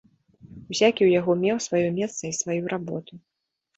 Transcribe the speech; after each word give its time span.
Усякі 0.71 1.01
ў 1.07 1.19
яго 1.19 1.31
меў 1.43 1.57
сваё 1.67 1.93
месца 2.01 2.21
і 2.25 2.33
сваю 2.41 2.63
работу. 2.77 3.13